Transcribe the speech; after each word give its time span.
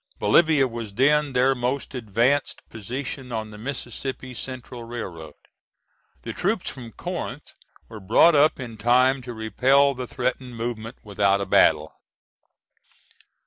Bolivia 0.17 0.67
was 0.67 0.95
then 0.95 1.33
their 1.33 1.53
most 1.53 1.93
advanced 1.93 2.67
position 2.71 3.31
on 3.31 3.51
the 3.51 3.59
Mississippi 3.59 4.33
Central 4.33 4.83
Railroad. 4.83 5.35
The 6.23 6.33
troops 6.33 6.71
from 6.71 6.91
Corinth 6.93 7.53
were 7.87 7.99
brought 7.99 8.33
up 8.33 8.59
in 8.59 8.77
time 8.77 9.21
to 9.21 9.31
repel 9.31 9.93
the 9.93 10.07
threatened 10.07 10.55
movement 10.57 10.97
without 11.03 11.39
a 11.39 11.45
battle. 11.45 11.93